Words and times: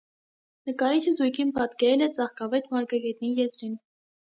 Նկարիչը 0.69 1.13
զույգին 1.17 1.51
պատկերել 1.59 2.05
է 2.07 2.09
ծաղկավետ 2.17 2.75
մարգագետնի 2.79 3.33
եզրին։ 3.45 3.79